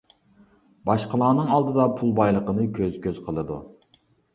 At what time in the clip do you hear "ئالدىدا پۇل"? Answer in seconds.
1.59-2.19